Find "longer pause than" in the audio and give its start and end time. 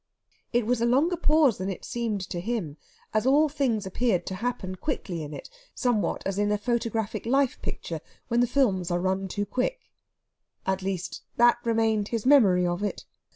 0.87-1.69